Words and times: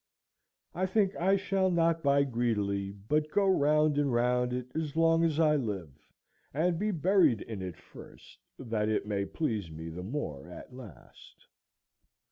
I 0.73 0.87
think 0.87 1.15
I 1.15 1.35
shall 1.35 1.69
not 1.69 2.01
buy 2.01 2.23
greedily, 2.23 2.89
but 2.89 3.29
go 3.29 3.45
round 3.45 3.99
and 3.99 4.11
round 4.11 4.51
it 4.51 4.75
as 4.75 4.95
long 4.95 5.23
as 5.23 5.39
I 5.39 5.55
live, 5.57 5.91
and 6.55 6.79
be 6.79 6.89
buried 6.89 7.41
in 7.43 7.61
it 7.61 7.77
first, 7.77 8.39
that 8.57 8.89
it 8.89 9.05
may 9.05 9.25
please 9.25 9.69
me 9.69 9.89
the 9.89 10.01
more 10.01 10.49
at 10.49 10.73
last. 10.73 11.45